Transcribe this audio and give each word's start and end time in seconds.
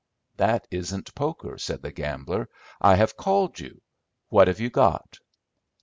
"That 0.35 0.67
isn't 0.71 1.13
poker," 1.13 1.59
said 1.59 1.83
the 1.83 1.91
gambler. 1.91 2.49
"I 2.81 2.95
have 2.95 3.15
called 3.15 3.59
you. 3.59 3.83
What 4.29 4.47
have 4.47 4.59
you 4.59 4.71
got?" 4.71 5.19